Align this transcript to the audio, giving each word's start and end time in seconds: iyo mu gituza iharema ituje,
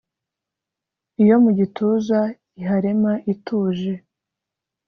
iyo 1.21 1.35
mu 1.43 1.49
gituza 1.57 2.19
iharema 2.61 3.13
ituje, 3.33 3.93